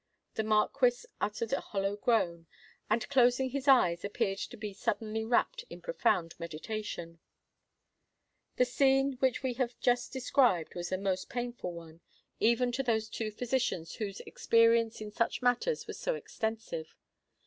[0.33, 2.47] The Marquis uttered a hollow groan,
[2.89, 7.19] and, closing his eyes, appeared to be suddenly wrapt in profound meditation.
[8.55, 13.29] The scene which we have just described, was a most painful one—even to those two
[13.29, 16.95] physicians whose experience in such matters was so extensive.